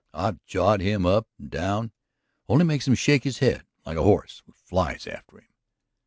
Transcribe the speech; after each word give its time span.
I've 0.15 0.43
jawed 0.47 0.81
him 0.81 1.05
up 1.05 1.27
and 1.37 1.51
down; 1.51 1.85
it 1.85 1.91
only 2.49 2.65
makes 2.65 2.87
him 2.87 2.95
shake 2.95 3.23
his 3.23 3.37
head 3.37 3.67
like 3.85 3.97
a 3.97 4.01
horse 4.03 4.41
with 4.47 4.55
flies 4.57 5.05
after 5.05 5.37
him." 5.37 5.47